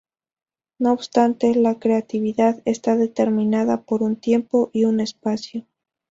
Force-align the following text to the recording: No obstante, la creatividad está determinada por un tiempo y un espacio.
No 0.79 0.93
obstante, 0.93 1.53
la 1.53 1.75
creatividad 1.77 2.63
está 2.65 2.95
determinada 2.95 3.83
por 3.83 4.01
un 4.01 4.15
tiempo 4.15 4.71
y 4.73 4.85
un 4.85 4.99
espacio. 4.99 5.67